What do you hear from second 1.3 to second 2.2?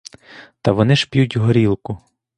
горілку!